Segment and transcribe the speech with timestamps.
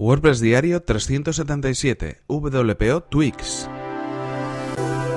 [0.00, 3.68] WordPress Diario 377 WPO Twix.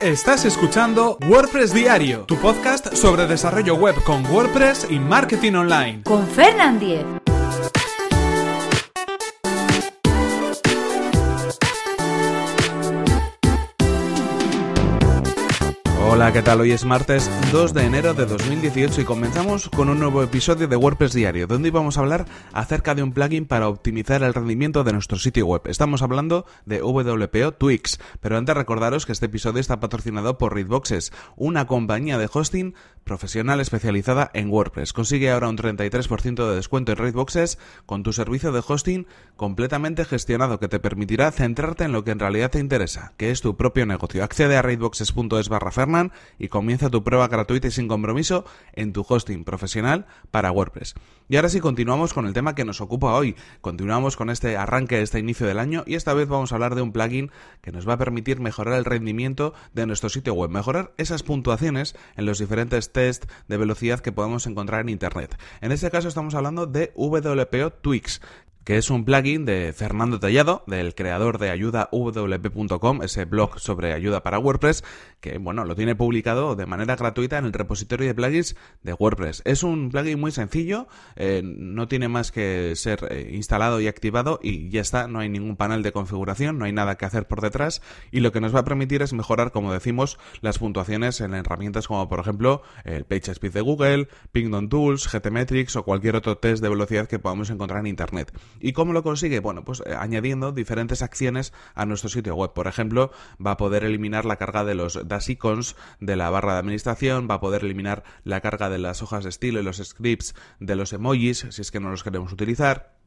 [0.00, 6.02] Estás escuchando WordPress Diario, tu podcast sobre desarrollo web con WordPress y marketing online.
[6.02, 7.06] Con Fernand Diez.
[16.14, 16.60] Hola, ¿qué tal?
[16.60, 20.76] Hoy es martes 2 de enero de 2018 y comenzamos con un nuevo episodio de
[20.76, 24.92] WordPress Diario, donde vamos a hablar acerca de un plugin para optimizar el rendimiento de
[24.92, 25.62] nuestro sitio web.
[25.64, 31.12] Estamos hablando de WPO Twix, pero antes recordaros que este episodio está patrocinado por Readboxes,
[31.34, 34.92] una compañía de hosting profesional especializada en WordPress.
[34.92, 40.58] Consigue ahora un 33% de descuento en Raidboxes con tu servicio de hosting completamente gestionado
[40.58, 43.86] que te permitirá centrarte en lo que en realidad te interesa, que es tu propio
[43.86, 44.24] negocio.
[44.24, 49.04] Accede a raidboxes.es barra Fernan y comienza tu prueba gratuita y sin compromiso en tu
[49.08, 50.94] hosting profesional para WordPress.
[51.28, 53.34] Y ahora sí continuamos con el tema que nos ocupa hoy.
[53.60, 56.82] Continuamos con este arranque, este inicio del año y esta vez vamos a hablar de
[56.82, 57.30] un plugin
[57.62, 61.96] que nos va a permitir mejorar el rendimiento de nuestro sitio web, mejorar esas puntuaciones
[62.16, 65.36] en los diferentes test de velocidad que podemos encontrar en Internet.
[65.60, 68.22] En este caso estamos hablando de WPO Twix,
[68.64, 74.22] que es un plugin de Fernando Tallado, del creador de ayudawp.com, ese blog sobre ayuda
[74.22, 74.84] para WordPress,
[75.20, 79.42] que bueno, lo tiene publicado de manera gratuita en el repositorio de plugins de WordPress.
[79.44, 84.40] Es un plugin muy sencillo, eh, no tiene más que ser eh, instalado y activado
[84.42, 87.42] y ya está, no hay ningún panel de configuración, no hay nada que hacer por
[87.42, 91.34] detrás y lo que nos va a permitir es mejorar, como decimos, las puntuaciones en
[91.34, 96.62] herramientas como por ejemplo el PageSpeed de Google, Pingdom Tools, GTmetrix o cualquier otro test
[96.62, 98.32] de velocidad que podamos encontrar en Internet.
[98.60, 99.40] ¿Y cómo lo consigue?
[99.40, 102.52] Bueno, pues eh, añadiendo diferentes acciones a nuestro sitio web.
[102.52, 103.10] Por ejemplo,
[103.44, 107.28] va a poder eliminar la carga de los das icons de la barra de administración,
[107.30, 110.76] va a poder eliminar la carga de las hojas de estilo y los scripts de
[110.76, 113.03] los emojis, si es que no los queremos utilizar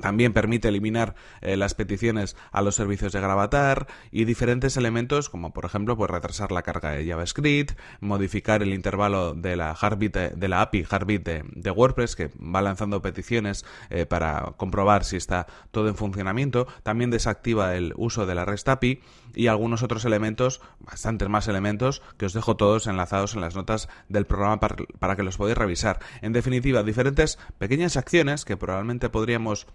[0.00, 5.52] también permite eliminar eh, las peticiones a los servicios de Gravatar y diferentes elementos como
[5.52, 10.48] por ejemplo pues retrasar la carga de JavaScript, modificar el intervalo de la Heartbeat de,
[10.48, 15.88] la API Heartbeat de, WordPress que va lanzando peticiones eh, para comprobar si está todo
[15.88, 19.00] en funcionamiento, también desactiva el uso de la REST API
[19.34, 23.88] y algunos otros elementos, bastantes más elementos que os dejo todos enlazados en las notas
[24.08, 26.00] del programa para, para que los podáis revisar.
[26.22, 29.66] En definitiva, diferentes pequeñas acciones que probablemente podríamos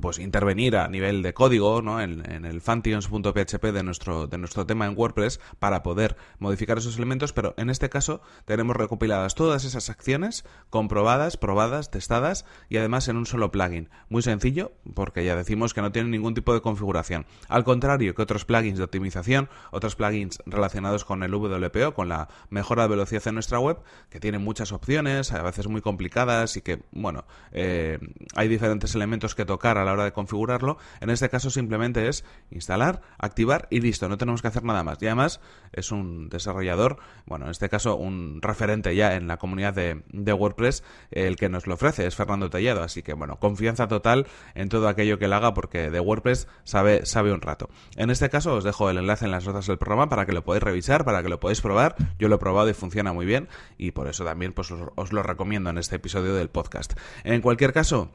[0.00, 2.00] pues intervenir a nivel de código ¿no?
[2.00, 6.96] en, en el functions.php de nuestro, de nuestro tema en WordPress para poder modificar esos
[6.96, 13.08] elementos, pero en este caso tenemos recopiladas todas esas acciones comprobadas, probadas, testadas y además
[13.08, 13.88] en un solo plugin.
[14.08, 17.26] Muy sencillo porque ya decimos que no tiene ningún tipo de configuración.
[17.48, 22.28] Al contrario que otros plugins de optimización, otros plugins relacionados con el WPO, con la
[22.50, 23.78] mejora de velocidad en nuestra web,
[24.10, 27.98] que tienen muchas opciones, a veces muy complicadas y que, bueno, eh,
[28.34, 30.76] hay diferentes elementos que tocar la hora de configurarlo.
[31.00, 34.98] En este caso simplemente es instalar, activar y listo, no tenemos que hacer nada más.
[35.00, 35.40] Y además
[35.72, 40.84] es un desarrollador, bueno, en este caso un referente ya en la comunidad de, WordPress,
[41.10, 42.82] el que nos lo ofrece, es Fernando Tellado.
[42.82, 47.06] Así que bueno, confianza total en todo aquello que él haga porque de WordPress sabe,
[47.06, 47.70] sabe un rato.
[47.96, 50.44] En este caso os dejo el enlace en las notas del programa para que lo
[50.44, 51.96] podáis revisar, para que lo podáis probar.
[52.18, 53.48] Yo lo he probado y funciona muy bien
[53.78, 56.94] y por eso también pues os lo recomiendo en este episodio del podcast.
[57.24, 58.10] En cualquier caso,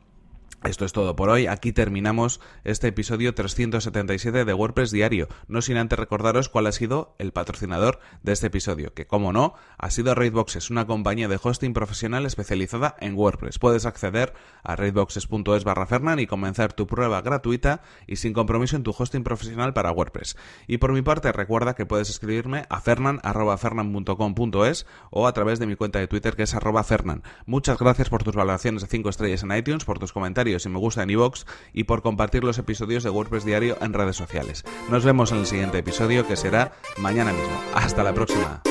[0.64, 1.48] esto es todo por hoy.
[1.48, 5.28] Aquí terminamos este episodio 377 de WordPress Diario.
[5.48, 9.56] No sin antes recordaros cuál ha sido el patrocinador de este episodio, que como no,
[9.80, 13.58] ha sido Raidboxes, una compañía de hosting profesional especializada en WordPress.
[13.58, 18.84] Puedes acceder a raidboxes.es barra Fernan y comenzar tu prueba gratuita y sin compromiso en
[18.84, 20.38] tu hosting profesional para WordPress.
[20.68, 25.76] Y por mi parte, recuerda que puedes escribirme a fernan.fernan.com.es o a través de mi
[25.76, 27.24] cuenta de Twitter que es arroba fernan.
[27.48, 30.80] Muchas gracias por tus valoraciones de 5 estrellas en iTunes, por tus comentarios si me
[30.80, 34.64] gusta en iVoox y por compartir los episodios de WordPress Diario en redes sociales.
[34.90, 37.62] Nos vemos en el siguiente episodio que será mañana mismo.
[37.74, 38.62] Hasta la próxima.